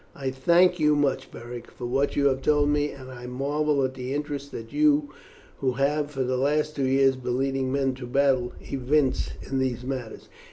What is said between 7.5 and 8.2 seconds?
men to